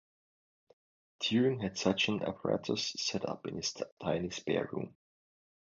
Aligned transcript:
Turing 1.21 1.61
had 1.61 1.77
such 1.77 2.07
an 2.07 2.23
apparatus 2.23 2.93
set 2.97 3.23
up 3.29 3.45
in 3.45 3.57
his 3.57 3.77
tiny 4.01 4.31
spare 4.31 4.67
room. 4.73 4.95